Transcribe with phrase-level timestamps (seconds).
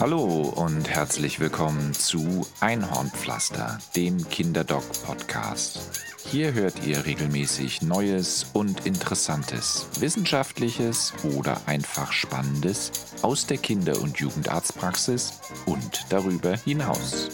[0.00, 6.02] Hallo und herzlich willkommen zu Einhornpflaster, dem Kinderdoc-Podcast.
[6.26, 12.90] Hier hört ihr regelmäßig Neues und Interessantes, Wissenschaftliches oder einfach Spannendes
[13.22, 17.28] aus der Kinder- und Jugendarztpraxis und darüber hinaus.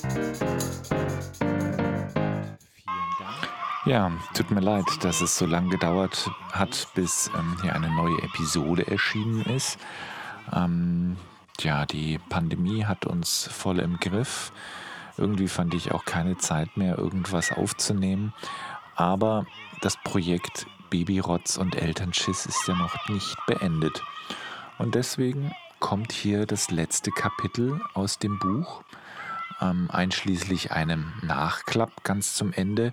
[3.86, 8.22] Ja, tut mir leid, dass es so lange gedauert hat, bis ähm, hier eine neue
[8.22, 9.78] Episode erschienen ist.
[10.52, 11.16] Ähm,
[11.64, 14.52] ja, die Pandemie hat uns voll im Griff.
[15.16, 18.32] Irgendwie fand ich auch keine Zeit mehr, irgendwas aufzunehmen.
[18.96, 19.46] Aber
[19.80, 24.02] das Projekt Babyrotz und Elternschiss ist ja noch nicht beendet.
[24.78, 28.82] Und deswegen kommt hier das letzte Kapitel aus dem Buch,
[29.60, 32.92] ähm, einschließlich einem Nachklapp ganz zum Ende.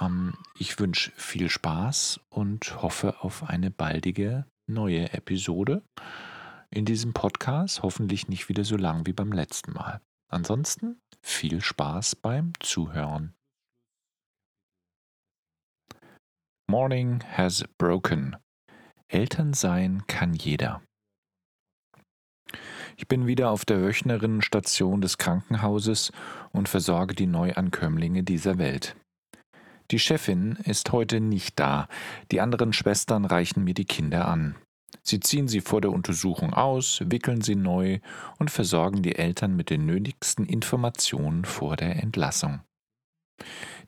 [0.00, 5.82] Ähm, ich wünsche viel Spaß und hoffe auf eine baldige neue Episode
[6.70, 10.00] in diesem Podcast, hoffentlich nicht wieder so lang wie beim letzten Mal.
[10.28, 13.34] Ansonsten viel Spaß beim Zuhören.
[16.68, 18.36] Morning has broken.
[19.08, 20.82] Eltern sein kann jeder.
[22.96, 26.12] Ich bin wieder auf der Wöchnerinnenstation des Krankenhauses
[26.52, 28.94] und versorge die Neuankömmlinge dieser Welt.
[29.90, 31.88] Die Chefin ist heute nicht da,
[32.30, 34.54] die anderen Schwestern reichen mir die Kinder an.
[35.10, 37.98] Sie ziehen sie vor der Untersuchung aus, wickeln sie neu
[38.38, 42.60] und versorgen die Eltern mit den nötigsten Informationen vor der Entlassung.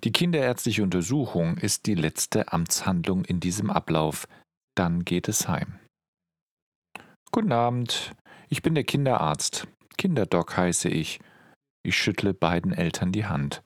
[0.02, 4.26] Die kinderärztliche Untersuchung ist die letzte Amtshandlung in diesem Ablauf.
[4.74, 5.78] Dann geht es heim.
[7.30, 8.16] Guten Abend,
[8.48, 9.68] ich bin der Kinderarzt.
[9.98, 11.20] Kinderdoc heiße ich.
[11.84, 13.62] Ich schüttle beiden Eltern die Hand.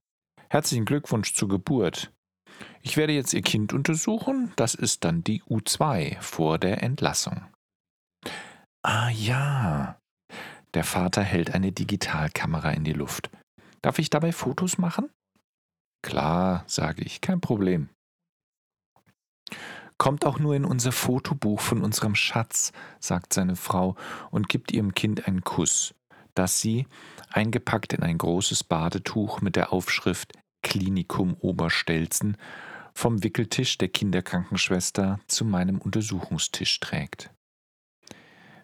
[0.51, 2.13] Herzlichen Glückwunsch zur Geburt.
[2.87, 4.53] Ich werde jetzt Ihr Kind untersuchen.
[4.55, 7.45] Das ist dann die U2 vor der Entlassung.
[8.83, 9.99] Ah ja.
[10.73, 13.29] Der Vater hält eine Digitalkamera in die Luft.
[13.83, 15.11] Darf ich dabei Fotos machen?
[16.01, 17.89] Klar, sage ich, kein Problem.
[19.99, 22.71] Kommt auch nur in unser Fotobuch von unserem Schatz,
[23.01, 23.97] sagt seine Frau
[24.31, 25.93] und gibt ihrem Kind einen Kuss,
[26.37, 26.87] das sie,
[27.31, 32.37] eingepackt in ein großes Badetuch mit der Aufschrift Klinikum Oberstelzen,
[32.97, 37.31] vom Wickeltisch der Kinderkrankenschwester zu meinem Untersuchungstisch trägt.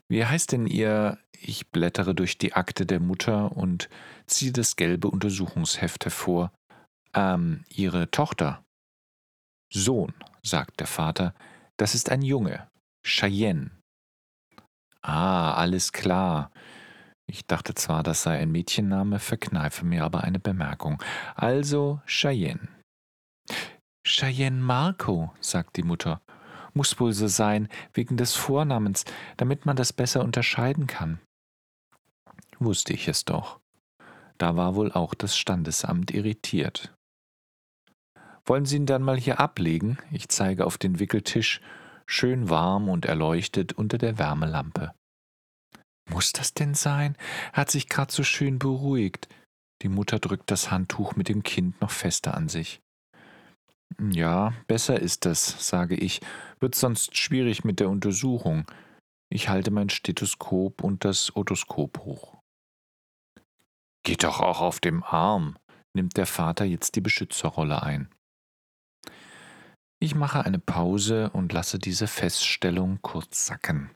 [0.09, 1.19] Wie heißt denn Ihr?
[1.33, 3.91] Ich blättere durch die Akte der Mutter und
[4.27, 6.51] ziehe das gelbe Untersuchungsheft hervor.
[7.15, 8.65] Ähm, Ihre Tochter.
[9.71, 11.35] Sohn, sagt der Vater,
[11.77, 12.69] das ist ein Junge.
[13.05, 13.71] Cheyenne.
[15.03, 16.51] Ah, alles klar.
[17.27, 21.03] Ich dachte zwar, das sei ein Mädchenname, verkneife mir aber eine Bemerkung.
[21.35, 22.69] Also Cheyenne.
[24.15, 26.21] Cheyenne Marco, sagt die Mutter.
[26.75, 29.07] Muss wohl so sein, wegen des Vornamens,
[29.39, 31.19] damit man das besser unterscheiden kann.
[32.59, 33.59] Wusste ich es doch.
[34.37, 36.95] Da war wohl auch das Standesamt irritiert.
[38.45, 39.97] Wollen Sie ihn dann mal hier ablegen?
[40.11, 41.63] Ich zeige auf den Wickeltisch,
[42.05, 44.93] schön warm und erleuchtet unter der Wärmelampe.
[46.11, 47.17] Muss das denn sein?
[47.53, 49.29] Er hat sich grad so schön beruhigt.
[49.81, 52.83] Die Mutter drückt das Handtuch mit dem Kind noch fester an sich.
[54.01, 56.21] Ja, besser ist das, sage ich,
[56.61, 58.65] wird sonst schwierig mit der Untersuchung.
[59.31, 62.39] Ich halte mein Stethoskop und das Otoskop hoch.
[64.05, 65.57] Geht doch auch auf dem Arm,
[65.95, 68.09] nimmt der Vater jetzt die Beschützerrolle ein.
[70.01, 73.91] Ich mache eine Pause und lasse diese Feststellung kurz sacken.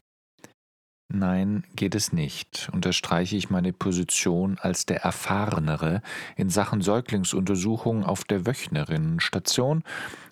[1.08, 6.02] Nein, geht es nicht, unterstreiche ich meine Position als der Erfahrenere
[6.36, 9.84] in Sachen Säuglingsuntersuchung auf der Wöchnerinnenstation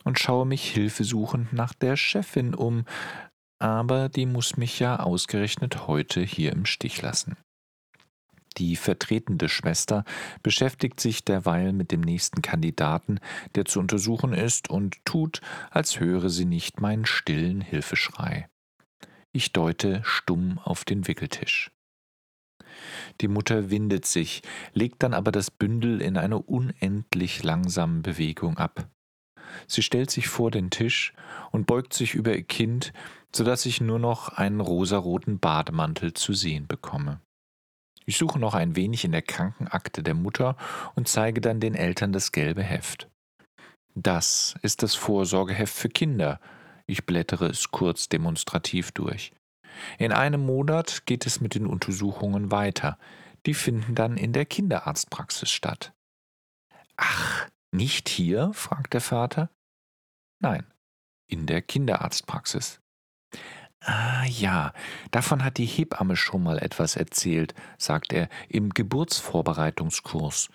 [0.02, 2.86] und schaue mich hilfesuchend nach der Chefin um,
[3.60, 7.36] aber die muss mich ja ausgerechnet heute hier im Stich lassen.
[8.58, 10.04] Die vertretende Schwester
[10.42, 13.18] beschäftigt sich derweil mit dem nächsten Kandidaten,
[13.54, 18.48] der zu untersuchen ist, und tut, als höre sie nicht meinen stillen Hilfeschrei.
[19.36, 21.72] Ich deute stumm auf den Wickeltisch.
[23.20, 24.42] Die Mutter windet sich,
[24.74, 28.88] legt dann aber das Bündel in einer unendlich langsamen Bewegung ab.
[29.66, 31.14] Sie stellt sich vor den Tisch
[31.50, 32.92] und beugt sich über ihr Kind,
[33.34, 37.20] so dass ich nur noch einen rosaroten Bademantel zu sehen bekomme.
[38.06, 40.56] Ich suche noch ein wenig in der Krankenakte der Mutter
[40.94, 43.10] und zeige dann den Eltern das gelbe Heft.
[43.96, 46.38] Das ist das Vorsorgeheft für Kinder,
[46.86, 49.32] ich blättere es kurz demonstrativ durch.
[49.98, 52.98] In einem Monat geht es mit den Untersuchungen weiter.
[53.46, 55.92] Die finden dann in der Kinderarztpraxis statt.
[56.96, 58.52] Ach, nicht hier?
[58.54, 59.50] fragt der Vater.
[60.40, 60.66] Nein,
[61.26, 62.80] in der Kinderarztpraxis.
[63.80, 64.72] Ah ja,
[65.10, 70.48] davon hat die Hebamme schon mal etwas erzählt, sagt er, im Geburtsvorbereitungskurs.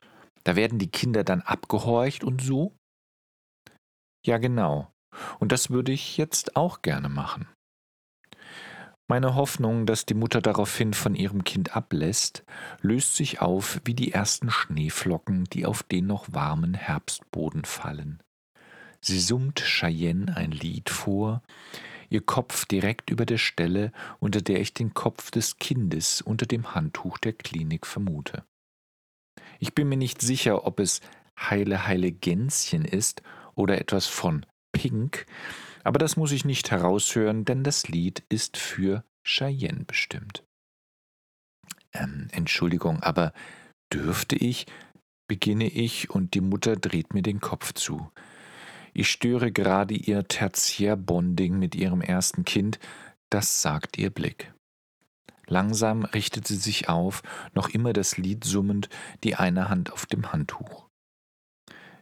[0.44, 2.76] Da werden die Kinder dann abgehorcht und so?
[4.26, 4.92] Ja, genau.
[5.40, 7.48] Und das würde ich jetzt auch gerne machen.
[9.08, 12.44] Meine Hoffnung, dass die Mutter daraufhin von ihrem Kind ablässt,
[12.82, 18.22] löst sich auf wie die ersten Schneeflocken, die auf den noch warmen Herbstboden fallen.
[19.02, 21.42] Sie summt Cheyenne ein Lied vor,
[22.10, 26.76] ihr Kopf direkt über der Stelle, unter der ich den Kopf des Kindes unter dem
[26.76, 28.44] Handtuch der Klinik vermute.
[29.60, 31.02] Ich bin mir nicht sicher, ob es
[31.40, 33.24] Heile Heile Gänschen ist
[33.56, 34.46] oder etwas von
[34.80, 35.26] Pink,
[35.84, 40.46] aber das muss ich nicht heraushören, denn das Lied ist für Cheyenne bestimmt.
[41.92, 43.34] Ähm, Entschuldigung, aber
[43.92, 44.68] dürfte ich?
[45.28, 48.10] beginne ich und die Mutter dreht mir den Kopf zu.
[48.94, 52.80] Ich störe gerade ihr Tertiärbonding mit ihrem ersten Kind,
[53.30, 54.54] das sagt ihr Blick.
[55.46, 57.22] Langsam richtet sie sich auf,
[57.54, 58.90] noch immer das Lied summend,
[59.26, 60.89] die eine Hand auf dem Handtuch.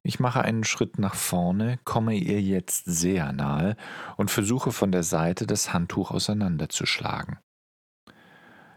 [0.07, 3.75] Ich mache einen Schritt nach vorne, komme ihr jetzt sehr nahe
[4.15, 7.39] und versuche von der Seite das Handtuch auseinanderzuschlagen.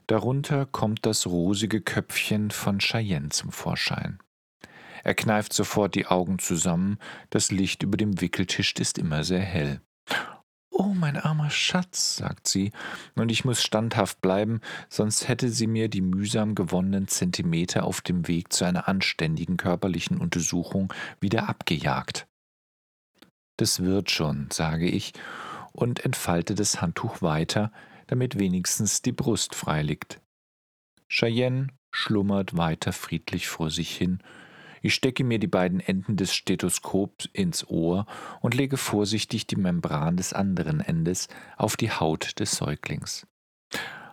[0.08, 4.18] Darunter kommt das rosige Köpfchen von Cheyenne zum Vorschein.
[5.04, 6.98] Er kneift sofort die Augen zusammen,
[7.30, 9.80] das Licht über dem Wickeltisch ist immer sehr hell.
[10.82, 12.72] Oh, mein armer Schatz, sagt sie,
[13.14, 18.26] und ich muss standhaft bleiben, sonst hätte sie mir die mühsam gewonnenen Zentimeter auf dem
[18.28, 20.90] Weg zu einer anständigen körperlichen Untersuchung
[21.20, 22.26] wieder abgejagt.
[23.58, 25.12] Das wird schon, sage ich
[25.72, 27.72] und entfalte das Handtuch weiter,
[28.06, 30.22] damit wenigstens die Brust frei liegt.
[31.10, 34.22] Cheyenne schlummert weiter friedlich vor sich hin,
[34.82, 38.06] ich stecke mir die beiden Enden des Stethoskops ins Ohr
[38.40, 43.26] und lege vorsichtig die Membran des anderen Endes auf die Haut des Säuglings.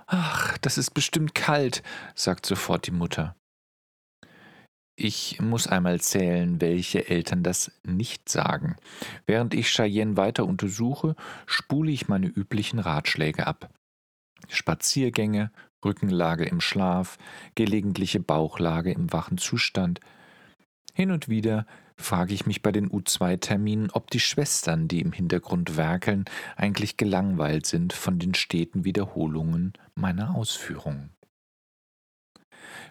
[0.07, 1.83] Ach, das ist bestimmt kalt,
[2.15, 3.35] sagt sofort die Mutter.
[4.99, 8.77] Ich muss einmal zählen, welche Eltern das nicht sagen.
[9.27, 11.15] Während ich Cheyenne weiter untersuche,
[11.45, 13.69] spule ich meine üblichen Ratschläge ab.
[14.47, 15.51] Spaziergänge,
[15.85, 17.19] Rückenlage im Schlaf,
[17.53, 19.99] gelegentliche Bauchlage im wachen Zustand,
[20.97, 25.77] hin und wieder frage ich mich bei den U2-Terminen, ob die Schwestern, die im Hintergrund
[25.77, 31.11] werkeln, eigentlich gelangweilt sind von den steten Wiederholungen meiner Ausführungen.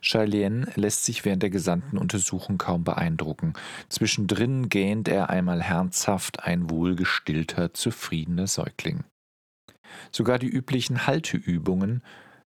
[0.00, 3.54] Charlene lässt sich während der gesamten Untersuchung kaum beeindrucken.
[3.88, 9.02] Zwischendrin gähnt er einmal herzhaft ein wohlgestillter, zufriedener Säugling.
[10.12, 12.04] Sogar die üblichen Halteübungen,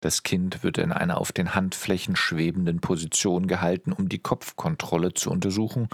[0.02, 5.30] das Kind wird in einer auf den Handflächen schwebenden Position gehalten, um die Kopfkontrolle zu
[5.30, 5.88] untersuchen,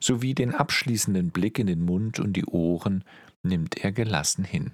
[0.00, 3.04] sowie den abschließenden Blick in den Mund und die Ohren
[3.44, 4.72] nimmt er gelassen hin.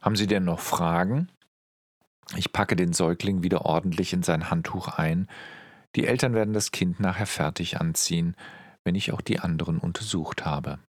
[0.00, 1.28] Haben Sie denn noch Fragen?
[2.36, 5.28] Ich packe den Säugling wieder ordentlich in sein Handtuch ein.
[5.94, 8.34] Die Eltern werden das Kind nachher fertig anziehen,
[8.82, 10.80] wenn ich auch die anderen untersucht habe.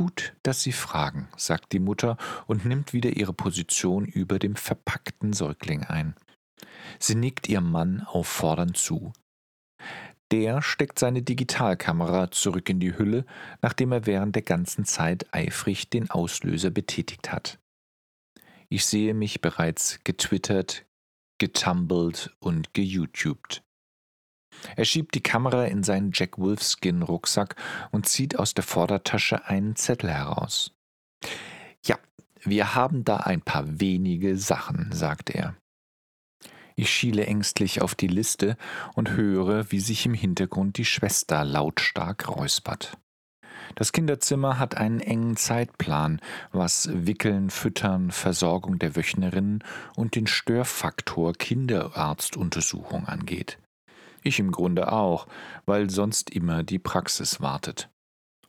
[0.00, 2.16] Gut, dass Sie fragen, sagt die Mutter
[2.46, 6.14] und nimmt wieder ihre Position über dem verpackten Säugling ein.
[6.98, 9.12] Sie nickt ihrem Mann auffordernd zu.
[10.30, 13.26] Der steckt seine Digitalkamera zurück in die Hülle,
[13.60, 17.58] nachdem er während der ganzen Zeit eifrig den Auslöser betätigt hat.
[18.70, 20.86] Ich sehe mich bereits getwittert,
[21.36, 23.62] getumbled und geYouTubed.
[24.76, 27.56] Er schiebt die Kamera in seinen Jack Wolfskin Rucksack
[27.90, 30.72] und zieht aus der Vordertasche einen Zettel heraus.
[31.84, 31.98] Ja,
[32.42, 35.56] wir haben da ein paar wenige Sachen, sagt er.
[36.76, 38.56] Ich schiele ängstlich auf die Liste
[38.94, 42.96] und höre, wie sich im Hintergrund die Schwester lautstark räuspert.
[43.74, 46.20] Das Kinderzimmer hat einen engen Zeitplan,
[46.52, 49.62] was Wickeln, Füttern, Versorgung der Wöchnerinnen
[49.94, 53.58] und den Störfaktor Kinderarztuntersuchung angeht.
[54.22, 55.26] Ich im Grunde auch,
[55.66, 57.88] weil sonst immer die Praxis wartet.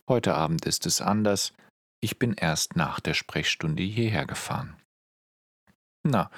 [0.08, 1.52] Heute Abend ist es anders.
[2.00, 4.76] Ich bin erst nach der Sprechstunde hierher gefahren.
[6.04, 6.30] Na,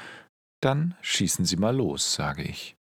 [0.60, 2.76] dann schießen Sie mal los, sage ich.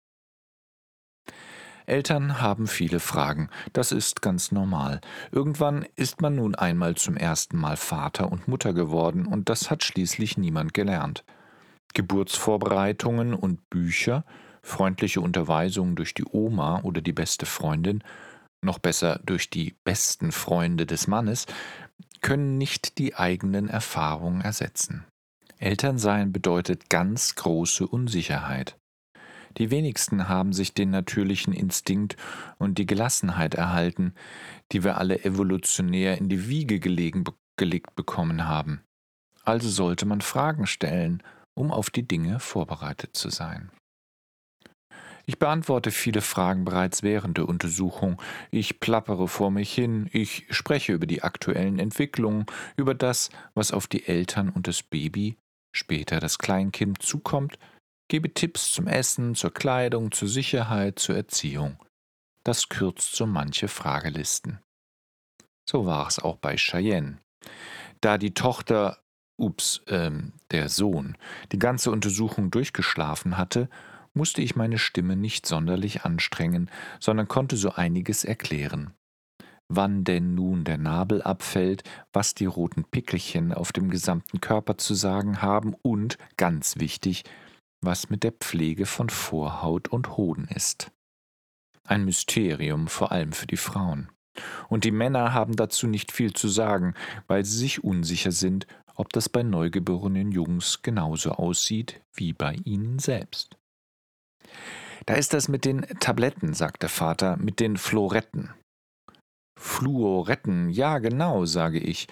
[1.85, 5.01] Eltern haben viele Fragen, das ist ganz normal.
[5.31, 9.83] Irgendwann ist man nun einmal zum ersten Mal Vater und Mutter geworden, und das hat
[9.83, 11.25] schließlich niemand gelernt.
[11.95, 14.23] Geburtsvorbereitungen und Bücher
[14.61, 18.03] freundliche Unterweisung durch die Oma oder die beste Freundin,
[18.61, 21.45] noch besser durch die besten Freunde des Mannes,
[22.21, 25.05] können nicht die eigenen Erfahrungen ersetzen.
[25.57, 28.77] Elternsein bedeutet ganz große Unsicherheit.
[29.57, 32.15] Die wenigsten haben sich den natürlichen Instinkt
[32.57, 34.13] und die Gelassenheit erhalten,
[34.71, 37.23] die wir alle evolutionär in die Wiege gelegen,
[37.57, 38.81] gelegt bekommen haben.
[39.43, 41.23] Also sollte man Fragen stellen,
[41.55, 43.71] um auf die Dinge vorbereitet zu sein.
[45.29, 48.19] Ich beantworte viele Fragen bereits während der Untersuchung.
[48.49, 53.85] Ich plappere vor mich hin, ich spreche über die aktuellen Entwicklungen, über das, was auf
[53.85, 55.37] die Eltern und das Baby,
[55.71, 57.59] später das Kleinkind zukommt,
[58.07, 61.77] gebe Tipps zum Essen, zur Kleidung, zur Sicherheit, zur Erziehung.
[62.43, 64.57] Das kürzt so manche Fragelisten.
[65.69, 67.19] So war es auch bei Cheyenne.
[68.01, 68.97] Da die Tochter,
[69.37, 71.15] ups, ähm, der Sohn,
[71.51, 73.69] die ganze Untersuchung durchgeschlafen hatte,
[74.19, 78.93] musste ich meine Stimme nicht sonderlich anstrengen, sondern konnte so einiges erklären.
[79.69, 84.93] Wann denn nun der Nabel abfällt, was die roten Pickelchen auf dem gesamten Körper zu
[84.93, 87.23] sagen haben und, ganz wichtig,
[87.79, 90.91] was mit der Pflege von Vorhaut und Hoden ist.
[91.85, 94.09] Ein Mysterium vor allem für die Frauen.
[94.67, 96.93] Und die Männer haben dazu nicht viel zu sagen,
[97.27, 102.99] weil sie sich unsicher sind, ob das bei neugeborenen Jungs genauso aussieht wie bei ihnen
[102.99, 103.58] selbst.
[105.05, 108.53] Da ist das mit den Tabletten, sagt der Vater, mit den Floretten.
[109.57, 112.07] Fluoretten, ja genau, sage ich.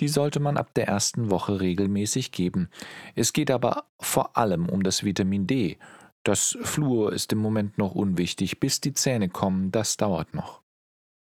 [0.00, 2.68] Die sollte man ab der ersten Woche regelmäßig geben.
[3.14, 5.78] Es geht aber vor allem um das Vitamin D.
[6.24, 10.62] Das Fluor ist im Moment noch unwichtig, bis die Zähne kommen, das dauert noch.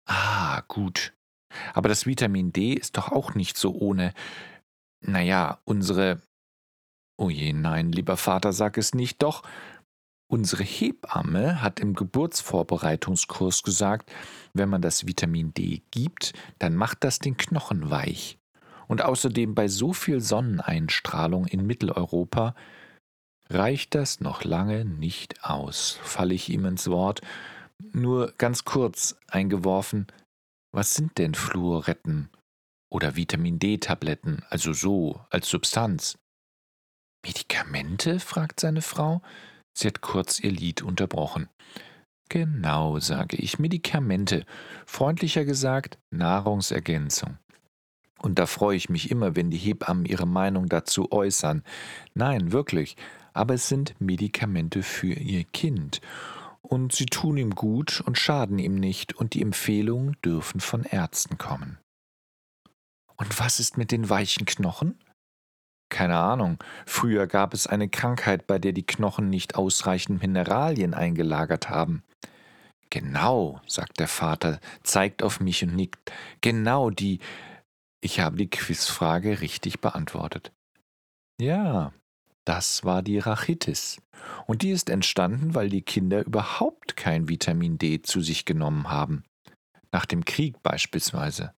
[0.07, 1.15] Ah, gut.
[1.75, 4.13] Aber das Vitamin D ist doch auch nicht so ohne.
[5.01, 6.21] Naja, unsere.
[7.17, 9.43] Oh je, nein, lieber Vater, sag es nicht, doch.
[10.31, 14.13] Unsere Hebamme hat im Geburtsvorbereitungskurs gesagt,
[14.55, 18.39] wenn man das Vitamin D gibt, dann macht das den Knochen weich.
[18.87, 22.55] Und außerdem bei so viel Sonneneinstrahlung in Mitteleuropa
[23.49, 27.23] reicht das noch lange nicht aus, falle ich ihm ins Wort.
[27.93, 30.07] Nur ganz kurz eingeworfen,
[30.71, 32.31] was sind denn Fluoretten
[32.89, 36.19] oder Vitamin D-Tabletten, also so als Substanz?
[37.27, 38.21] Medikamente?
[38.21, 39.23] fragt seine Frau.
[39.81, 41.49] Sie hat kurz ihr Lied unterbrochen.
[42.29, 44.45] Genau, sage ich, Medikamente.
[44.85, 47.39] Freundlicher gesagt, Nahrungsergänzung.
[48.19, 51.65] Und da freue ich mich immer, wenn die Hebammen ihre Meinung dazu äußern.
[52.13, 52.97] Nein, wirklich,
[53.33, 56.03] aber es sind Medikamente für ihr Kind.
[56.61, 61.39] Und sie tun ihm gut und schaden ihm nicht, und die Empfehlungen dürfen von Ärzten
[61.39, 61.79] kommen.
[63.17, 64.99] Und was ist mit den weichen Knochen?
[66.01, 66.57] Keine Ahnung.
[66.87, 72.05] Früher gab es eine Krankheit, bei der die Knochen nicht ausreichend Mineralien eingelagert haben.
[72.89, 76.11] Genau, sagt der Vater, zeigt auf mich und nickt.
[76.41, 77.19] Genau die.
[78.01, 80.53] Ich habe die Quizfrage richtig beantwortet.
[81.39, 81.93] Ja,
[82.47, 84.01] das war die Rachitis.
[84.47, 89.23] Und die ist entstanden, weil die Kinder überhaupt kein Vitamin D zu sich genommen haben.
[89.93, 91.53] Nach dem Krieg beispielsweise.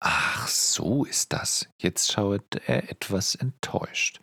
[0.00, 1.68] Ach, so ist das.
[1.78, 4.20] Jetzt schaut er etwas enttäuscht.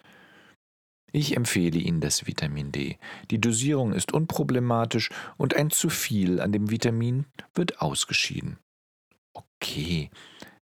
[1.12, 2.98] Ich empfehle Ihnen das Vitamin D.
[3.32, 8.60] Die Dosierung ist unproblematisch und ein zu viel an dem Vitamin wird ausgeschieden.
[9.34, 10.10] Okay,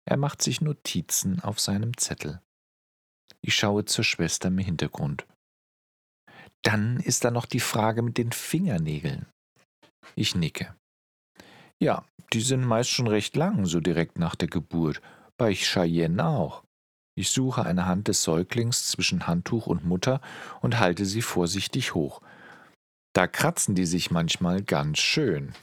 [0.05, 2.41] er macht sich Notizen auf seinem Zettel.
[3.41, 5.25] Ich schaue zur Schwester im Hintergrund.
[6.63, 9.27] Dann ist da noch die Frage mit den Fingernägeln.
[10.15, 10.75] Ich nicke.
[11.79, 15.01] Ja, die sind meist schon recht lang, so direkt nach der Geburt.
[15.37, 16.63] Bei Cheyenne auch.
[17.15, 20.21] Ich suche eine Hand des Säuglings zwischen Handtuch und Mutter
[20.61, 22.21] und halte sie vorsichtig hoch.
[23.13, 25.53] Da kratzen die sich manchmal ganz schön.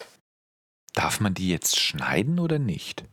[0.92, 3.04] Darf man die jetzt schneiden oder nicht?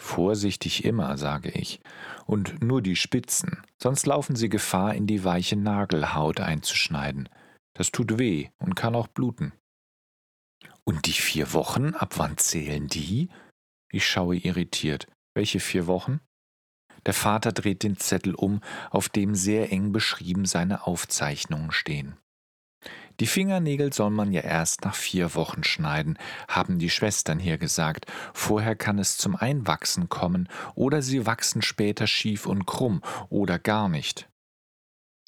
[0.00, 1.80] Vorsichtig immer, sage ich,
[2.26, 7.28] und nur die Spitzen, sonst laufen sie Gefahr, in die weiche Nagelhaut einzuschneiden.
[7.74, 9.52] Das tut weh und kann auch bluten.
[10.86, 13.30] Und die vier Wochen, ab wann zählen die?
[13.90, 15.06] Ich schaue irritiert.
[15.34, 16.20] Welche vier Wochen?
[17.06, 18.60] Der Vater dreht den Zettel um,
[18.90, 22.16] auf dem sehr eng beschrieben seine Aufzeichnungen stehen.
[23.20, 28.06] Die Fingernägel soll man ja erst nach vier Wochen schneiden, haben die Schwestern hier gesagt.
[28.32, 33.88] Vorher kann es zum Einwachsen kommen, oder sie wachsen später schief und krumm, oder gar
[33.88, 34.28] nicht.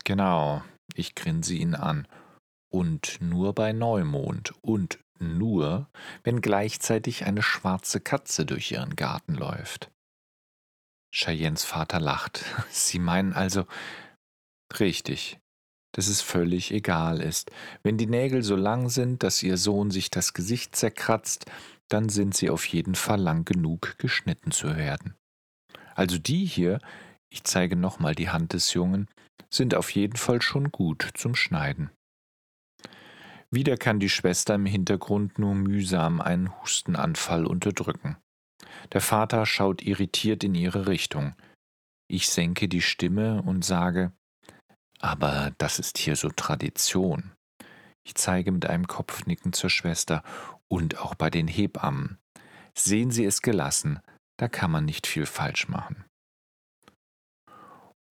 [0.04, 0.62] Genau,
[0.94, 2.08] ich grinse ihn an.
[2.68, 5.88] Und nur bei Neumond und nur,
[6.24, 9.90] wenn gleichzeitig eine schwarze Katze durch ihren Garten läuft.
[11.12, 12.44] Cheyennes Vater lacht.
[12.70, 13.66] Sie meinen also.
[14.80, 15.38] Richtig,
[15.92, 17.50] dass es völlig egal ist.
[17.82, 21.46] Wenn die Nägel so lang sind, dass ihr Sohn sich das Gesicht zerkratzt,
[21.88, 25.14] dann sind sie auf jeden Fall lang genug, geschnitten zu werden.
[25.94, 26.80] Also die hier,
[27.30, 29.08] ich zeige nochmal die Hand des Jungen,
[29.48, 31.90] sind auf jeden Fall schon gut zum Schneiden.
[33.56, 38.18] Wieder kann die Schwester im Hintergrund nur mühsam einen Hustenanfall unterdrücken.
[38.92, 41.34] Der Vater schaut irritiert in ihre Richtung.
[42.06, 44.12] Ich senke die Stimme und sage,
[45.00, 47.32] aber das ist hier so Tradition.
[48.06, 50.22] Ich zeige mit einem Kopfnicken zur Schwester
[50.68, 52.18] und auch bei den Hebammen.
[52.76, 54.00] Sehen Sie es gelassen,
[54.38, 56.04] da kann man nicht viel falsch machen.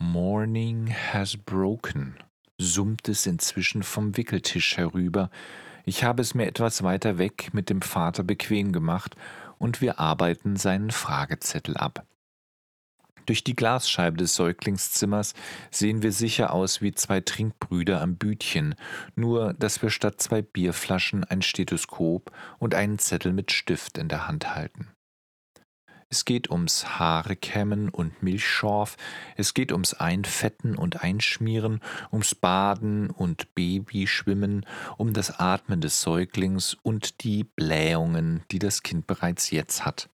[0.01, 2.17] Morning has broken,
[2.57, 5.29] summt es inzwischen vom Wickeltisch herüber.
[5.85, 9.15] Ich habe es mir etwas weiter weg mit dem Vater bequem gemacht
[9.57, 12.05] und wir arbeiten seinen Fragezettel ab.
[13.25, 15.33] Durch die Glasscheibe des Säuglingszimmers
[15.71, 18.75] sehen wir sicher aus wie zwei Trinkbrüder am Bütchen,
[19.15, 24.27] nur dass wir statt zwei Bierflaschen ein Stethoskop und einen Zettel mit Stift in der
[24.27, 24.94] Hand halten.
[26.09, 28.95] Es geht ums Haarekämmen und Milchschorf,
[29.35, 31.81] es geht ums Einfetten und Einschmieren,
[32.12, 34.65] ums Baden und Babyschwimmen,
[34.97, 40.09] um das Atmen des Säuglings und die Blähungen, die das Kind bereits jetzt hat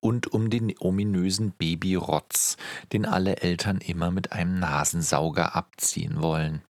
[0.00, 2.56] und um den ominösen Babyrotz,
[2.92, 6.62] den alle Eltern immer mit einem Nasensauger abziehen wollen.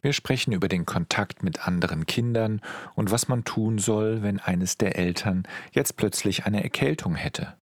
[0.00, 2.60] Wir sprechen über den Kontakt mit anderen Kindern
[2.94, 7.56] und was man tun soll, wenn eines der Eltern jetzt plötzlich eine Erkältung hätte.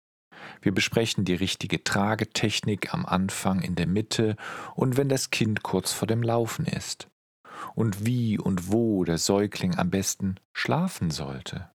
[0.60, 4.36] Wir besprechen die richtige Tragetechnik am Anfang, in der Mitte
[4.74, 7.08] und wenn das Kind kurz vor dem Laufen ist.
[7.74, 11.70] Und wie und wo der Säugling am besten schlafen sollte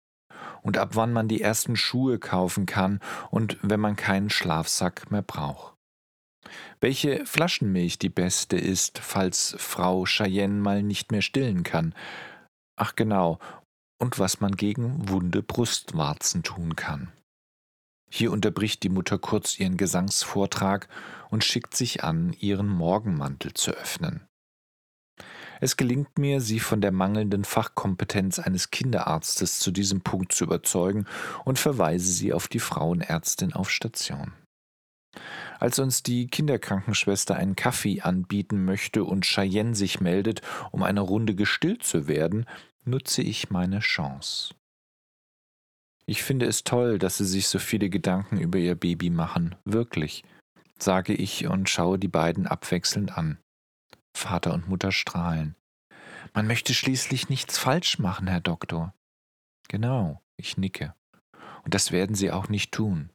[0.62, 5.22] und ab wann man die ersten Schuhe kaufen kann und wenn man keinen Schlafsack mehr
[5.22, 5.74] braucht.
[6.80, 11.94] Welche Flaschenmilch die beste ist, falls Frau Cheyenne mal nicht mehr stillen kann.
[12.76, 13.38] Ach genau,
[13.98, 17.12] und was man gegen wunde Brustwarzen tun kann.
[18.10, 20.88] Hier unterbricht die Mutter kurz ihren Gesangsvortrag
[21.30, 24.26] und schickt sich an, ihren Morgenmantel zu öffnen.
[25.60, 31.06] Es gelingt mir, sie von der mangelnden Fachkompetenz eines Kinderarztes zu diesem Punkt zu überzeugen
[31.44, 34.32] und verweise sie auf die Frauenärztin auf Station.
[35.58, 40.40] Als uns die Kinderkrankenschwester einen Kaffee anbieten möchte und Cheyenne sich meldet,
[40.70, 42.46] um eine Runde gestillt zu werden,
[42.84, 44.54] nutze ich meine Chance.
[46.06, 50.24] Ich finde es toll, dass Sie sich so viele Gedanken über Ihr Baby machen, wirklich,
[50.78, 53.38] sage ich und schaue die beiden abwechselnd an.
[54.16, 55.54] Vater und Mutter strahlen.
[56.34, 58.94] Man möchte schließlich nichts falsch machen, Herr Doktor.
[59.68, 60.94] Genau, ich nicke.
[61.64, 63.10] Und das werden Sie auch nicht tun.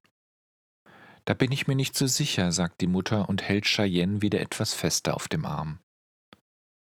[1.26, 4.74] Da bin ich mir nicht so sicher, sagt die Mutter und hält Cheyenne wieder etwas
[4.74, 5.80] fester auf dem Arm.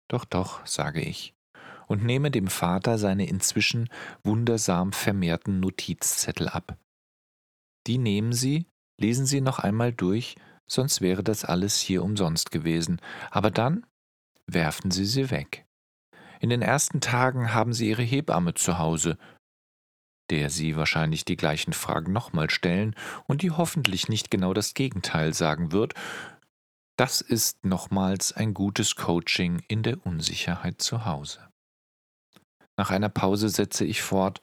[0.08, 1.34] Doch, doch, sage ich
[1.88, 3.88] und nehme dem Vater seine inzwischen
[4.22, 6.78] wundersam vermehrten Notizzettel ab.
[7.86, 8.66] Die nehmen Sie,
[8.98, 13.86] lesen Sie noch einmal durch, sonst wäre das alles hier umsonst gewesen, aber dann
[14.46, 15.66] werfen Sie sie weg.
[16.40, 19.18] In den ersten Tagen haben Sie Ihre Hebamme zu Hause,
[20.30, 22.94] der Sie wahrscheinlich die gleichen Fragen nochmal stellen
[23.26, 25.94] und die hoffentlich nicht genau das Gegenteil sagen wird.
[26.96, 31.47] Das ist nochmals ein gutes Coaching in der Unsicherheit zu Hause.
[32.78, 34.40] Nach einer Pause setze ich fort,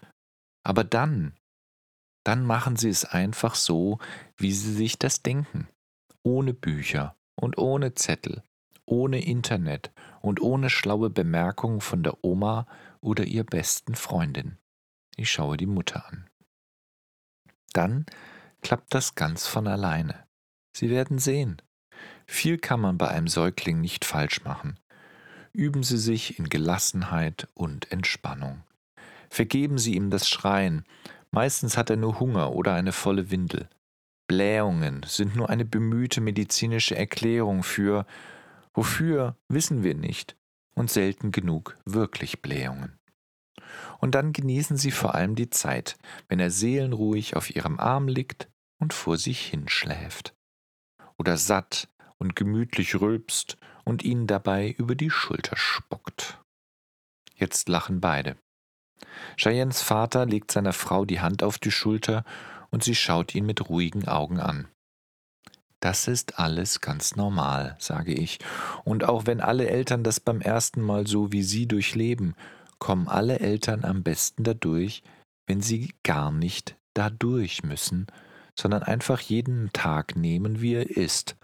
[0.63, 1.36] aber dann,
[2.24, 4.00] dann machen Sie es einfach so,
[4.38, 5.67] wie Sie sich das denken,
[6.24, 8.43] ohne Bücher und ohne Zettel
[8.86, 12.67] ohne Internet und ohne schlaue Bemerkungen von der Oma
[13.02, 14.58] oder ihr besten Freundin.
[15.15, 16.30] Ich schaue die Mutter an.
[17.74, 18.06] Dann
[18.62, 20.28] klappt das ganz von alleine.
[20.76, 21.62] Sie werden sehen.
[22.28, 24.80] Viel kann man bei einem Säugling nicht falsch machen.
[25.56, 28.63] Üben Sie sich in Gelassenheit und Entspannung.
[29.30, 30.84] Vergeben Sie ihm das Schreien.
[31.32, 33.70] Meistens hat er nur Hunger oder eine volle Windel.
[34.28, 38.06] Blähungen sind nur eine bemühte medizinische Erklärung für
[38.74, 40.36] Wofür wissen wir nicht
[40.76, 43.00] und selten genug wirklich Blähungen.
[44.00, 45.96] Und dann genießen sie vor allem die Zeit,
[46.28, 50.36] wenn er seelenruhig auf ihrem Arm liegt und vor sich hinschläft.
[51.18, 51.88] Oder satt
[52.18, 56.39] und gemütlich rülpst und ihnen dabei über die Schulter spuckt.
[57.36, 58.38] Jetzt lachen beide.
[59.38, 62.26] Cheyennes Vater legt seiner Frau die Hand auf die Schulter
[62.71, 64.67] und sie schaut ihn mit ruhigen Augen an.
[65.80, 68.39] Das ist alles ganz normal, sage ich.
[68.84, 72.36] Und auch wenn alle Eltern das beim ersten Mal so wie Sie durchleben,
[72.80, 75.04] kommen alle Eltern am besten dadurch,
[75.48, 78.08] wenn sie gar nicht dadurch müssen,
[78.60, 81.36] sondern einfach jeden Tag nehmen, wie er ist,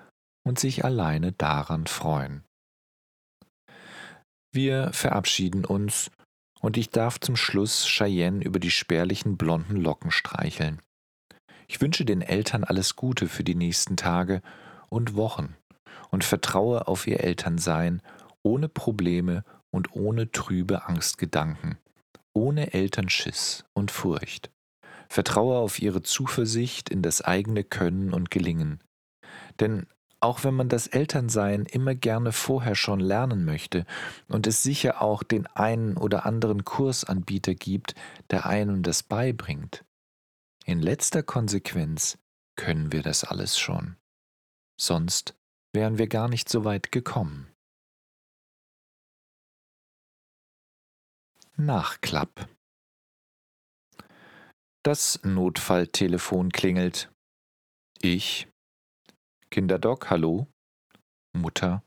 [0.43, 2.43] und sich alleine daran freuen.
[4.54, 6.12] Wir verabschieden uns,
[6.60, 10.82] und ich darf zum Schluss Cheyenne über die spärlichen blonden Locken streicheln.
[11.67, 14.41] Ich wünsche den Eltern alles Gute für die nächsten Tage
[14.89, 15.56] und Wochen
[16.10, 18.01] und vertraue auf ihr Elternsein
[18.43, 21.77] ohne Probleme und ohne trübe Angstgedanken,
[22.34, 24.51] ohne Elternschiss und Furcht.
[25.10, 28.84] Vertraue auf ihre Zuversicht in das eigene Können und Gelingen.
[29.60, 29.88] Denn
[30.21, 33.86] auch wenn man das Elternsein immer gerne vorher schon lernen möchte
[34.27, 37.95] und es sicher auch den einen oder anderen Kursanbieter gibt,
[38.29, 39.84] der einem das beibringt.
[40.65, 42.19] In letzter Konsequenz
[42.55, 43.97] können wir das alles schon.
[44.79, 45.36] Sonst
[45.73, 47.47] wären wir gar nicht so weit gekommen.
[51.57, 52.47] Nachklapp
[54.84, 57.12] Das Notfalltelefon klingelt.
[58.01, 58.50] Ich
[59.51, 60.47] Kinderdoc, hallo?
[61.33, 61.83] Mutter.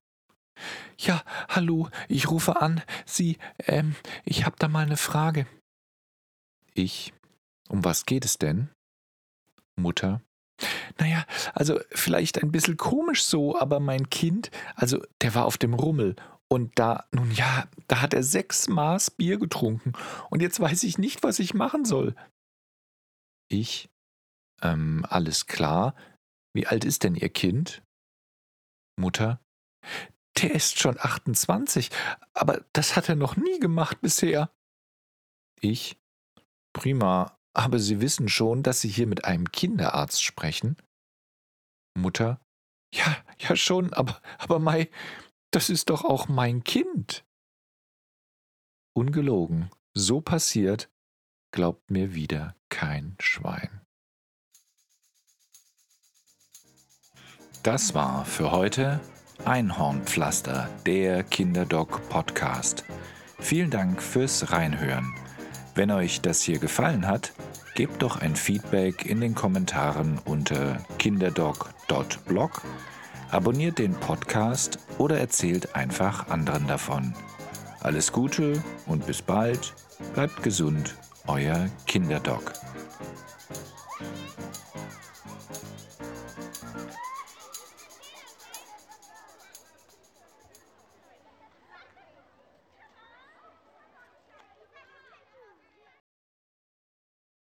[0.98, 2.82] Ja, hallo, ich rufe an.
[3.06, 5.46] Sie, ähm, ich hab da mal eine Frage.
[6.74, 7.12] Ich.
[7.68, 8.68] Um was geht es denn?
[9.76, 10.20] Mutter.
[10.98, 11.24] Naja,
[11.54, 16.14] also vielleicht ein bisschen komisch so, aber mein Kind, also der war auf dem Rummel
[16.48, 19.94] und da, nun ja, da hat er sechs Maß Bier getrunken
[20.30, 22.14] und jetzt weiß ich nicht, was ich machen soll.
[23.48, 23.88] Ich.
[24.62, 25.94] Ähm, alles klar.
[26.54, 27.82] Wie alt ist denn Ihr Kind?
[28.96, 29.40] Mutter.
[30.38, 31.90] Der ist schon 28,
[32.32, 34.50] aber das hat er noch nie gemacht bisher.
[35.60, 35.98] Ich.
[36.72, 40.76] Prima, aber Sie wissen schon, dass Sie hier mit einem Kinderarzt sprechen?
[41.96, 42.40] Mutter.
[42.92, 44.90] Ja, ja schon, aber, aber Mai,
[45.52, 47.24] das ist doch auch mein Kind.
[48.92, 50.90] Ungelogen, so passiert,
[51.52, 53.83] glaubt mir wieder kein Schwein.
[57.64, 59.00] Das war für heute
[59.46, 62.84] Einhornpflaster, der Kinderdoc Podcast.
[63.38, 65.14] Vielen Dank fürs Reinhören.
[65.74, 67.32] Wenn euch das hier gefallen hat,
[67.74, 72.60] gebt doch ein Feedback in den Kommentaren unter kinderdoc.blog,
[73.30, 77.14] abonniert den Podcast oder erzählt einfach anderen davon.
[77.80, 79.72] Alles Gute und bis bald,
[80.12, 80.96] bleibt gesund,
[81.26, 82.52] euer Kinderdoc.